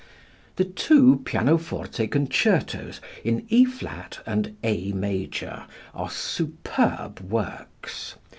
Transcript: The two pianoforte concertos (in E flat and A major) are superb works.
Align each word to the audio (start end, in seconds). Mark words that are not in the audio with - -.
The 0.55 0.63
two 0.65 1.21
pianoforte 1.25 2.07
concertos 2.07 3.01
(in 3.23 3.45
E 3.49 3.65
flat 3.65 4.17
and 4.25 4.57
A 4.63 4.91
major) 4.93 5.67
are 5.93 6.09
superb 6.09 7.19
works. 7.19 8.15